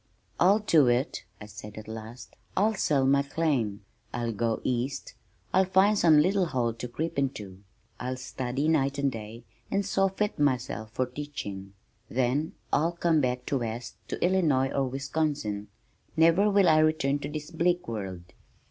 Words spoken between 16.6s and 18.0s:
I return to this bleak